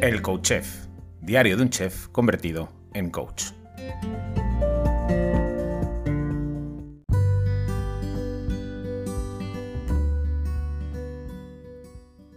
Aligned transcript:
El 0.00 0.22
Coach 0.22 0.42
Chef, 0.42 0.86
diario 1.20 1.56
de 1.56 1.62
un 1.64 1.70
chef 1.70 2.06
convertido 2.08 2.68
en 2.94 3.10
coach. 3.10 3.46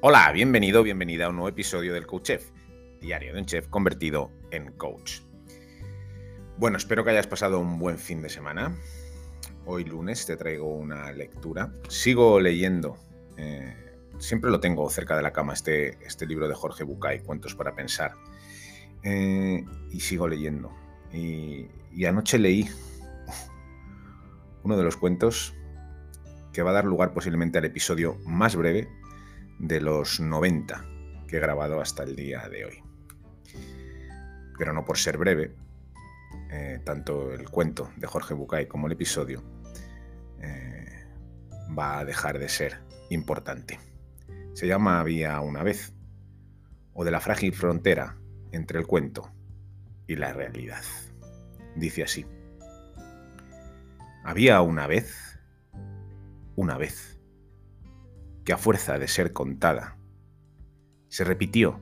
Hola, 0.00 0.30
bienvenido, 0.30 0.84
bienvenida 0.84 1.24
a 1.24 1.30
un 1.30 1.34
nuevo 1.34 1.48
episodio 1.48 1.92
del 1.94 2.06
Coach 2.06 2.26
Chef, 2.26 2.50
diario 3.00 3.32
de 3.32 3.40
un 3.40 3.46
chef 3.46 3.66
convertido 3.66 4.30
en 4.52 4.70
coach. 4.74 5.22
Bueno, 6.58 6.76
espero 6.76 7.02
que 7.02 7.10
hayas 7.10 7.26
pasado 7.26 7.58
un 7.58 7.80
buen 7.80 7.98
fin 7.98 8.22
de 8.22 8.28
semana. 8.28 8.76
Hoy 9.66 9.82
lunes 9.82 10.24
te 10.26 10.36
traigo 10.36 10.72
una 10.72 11.10
lectura. 11.10 11.72
Sigo 11.88 12.38
leyendo. 12.38 12.96
Eh, 13.36 13.87
siempre 14.18 14.50
lo 14.50 14.60
tengo 14.60 14.88
cerca 14.90 15.16
de 15.16 15.22
la 15.22 15.32
cama, 15.32 15.52
este, 15.52 15.98
este 16.04 16.26
libro 16.26 16.48
de 16.48 16.54
Jorge 16.54 16.84
Bucay, 16.84 17.20
Cuentos 17.20 17.54
para 17.54 17.74
Pensar. 17.74 18.14
Eh, 19.02 19.64
y 19.90 20.00
sigo 20.00 20.28
leyendo. 20.28 20.72
Y, 21.12 21.68
anoche 22.06 22.38
leí 22.38 22.68
uno 24.62 24.76
de 24.76 24.82
los 24.82 24.96
cuentos 24.96 25.54
que 26.52 26.62
va 26.62 26.70
a 26.70 26.74
dar 26.74 26.84
lugar 26.84 27.12
posiblemente 27.12 27.58
al 27.58 27.64
episodio 27.64 28.18
más 28.24 28.56
breve 28.56 28.88
de 29.58 29.80
los 29.80 30.20
90 30.20 30.84
que 31.26 31.36
he 31.36 31.40
grabado 31.40 31.80
hasta 31.80 32.04
el 32.04 32.16
día 32.16 32.48
de 32.48 32.64
hoy. 32.64 32.82
Pero 34.58 34.72
no 34.72 34.84
por 34.84 34.98
ser 34.98 35.18
breve, 35.18 35.54
eh, 36.50 36.80
tanto 36.84 37.32
el 37.32 37.48
cuento 37.48 37.90
de 37.96 38.06
Jorge 38.06 38.34
Bucay 38.34 38.66
como 38.66 38.86
el 38.86 38.92
episodio 38.92 39.42
eh, 40.40 41.04
va 41.76 41.98
a 41.98 42.04
dejar 42.04 42.38
de 42.38 42.48
ser 42.48 42.80
importante. 43.10 43.78
Se 44.58 44.66
llama 44.66 44.98
Había 44.98 45.40
una 45.40 45.62
vez, 45.62 45.94
o 46.92 47.04
de 47.04 47.12
la 47.12 47.20
frágil 47.20 47.54
frontera 47.54 48.18
entre 48.50 48.80
el 48.80 48.88
cuento 48.88 49.30
y 50.08 50.16
la 50.16 50.32
realidad. 50.32 50.82
Dice 51.76 52.02
así. 52.02 52.26
Había 54.24 54.60
una 54.62 54.88
vez, 54.88 55.38
una 56.56 56.76
vez, 56.76 57.20
que 58.44 58.52
a 58.52 58.58
fuerza 58.58 58.98
de 58.98 59.06
ser 59.06 59.32
contada, 59.32 59.96
se 61.06 61.22
repitió 61.22 61.78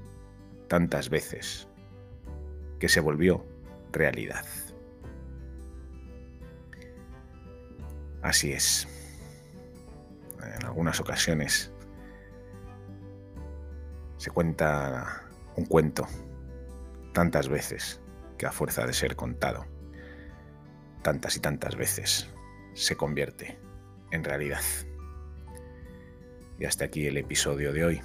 tantas 0.69 1.09
veces 1.09 1.69
que 2.79 2.91
se 2.91 3.01
volvió 3.01 3.47
realidad. 3.91 4.45
Así 8.21 8.53
es. 8.53 8.87
En 10.43 10.67
algunas 10.67 11.01
ocasiones 11.01 11.73
se 14.27 14.33
cuenta 14.33 15.23
un 15.55 15.67
cuento 15.67 16.05
tantas 17.13 17.49
veces 17.49 18.01
que 18.37 18.47
a 18.47 18.51
fuerza 18.51 18.85
de 18.85 18.93
ser 18.93 19.15
contado, 19.15 19.67
tantas 21.03 21.37
y 21.37 21.41
tantas 21.41 21.77
veces, 21.77 22.29
se 22.75 22.97
convierte 22.97 23.57
en 24.11 24.25
realidad. 24.25 24.63
Y 26.59 26.65
hasta 26.65 26.87
aquí 26.87 27.07
el 27.07 27.19
episodio 27.19 27.73
de 27.73 27.85
hoy. 27.85 28.01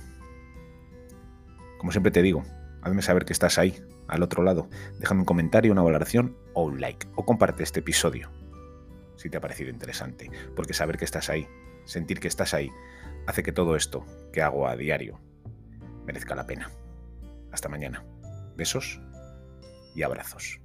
Como 1.80 1.92
siempre 1.92 2.12
te 2.12 2.22
digo, 2.22 2.44
hazme 2.84 3.02
saber 3.02 3.26
que 3.26 3.34
estás 3.34 3.58
ahí, 3.58 3.84
al 4.08 4.22
otro 4.22 4.44
lado. 4.44 4.70
Déjame 5.00 5.22
un 5.22 5.26
comentario, 5.26 5.72
una 5.72 5.82
valoración 5.82 6.38
o 6.54 6.66
un 6.66 6.80
like. 6.80 7.08
O 7.16 7.26
comparte 7.26 7.64
este 7.64 7.80
episodio 7.80 8.30
si 9.16 9.32
te 9.32 9.38
ha 9.38 9.42
parecido 9.42 9.72
interesante. 9.72 10.30
Porque 10.56 10.76
saber 10.76 10.98
que 10.98 11.06
estás 11.06 11.32
ahí, 11.32 11.48
sentir 11.86 12.20
que 12.20 12.28
estás 12.28 12.54
ahí, 12.54 12.70
hace 13.26 13.42
que 13.42 13.52
todo 13.52 13.76
esto 13.76 14.06
que 14.32 14.44
hago 14.44 14.68
a 14.68 14.76
diario 14.76 15.20
merezca 16.06 16.36
la 16.36 16.46
pena. 16.46 16.72
Hasta 17.52 17.70
mañana. 17.70 18.06
Besos 18.56 19.02
y 19.96 20.04
abrazos. 20.04 20.61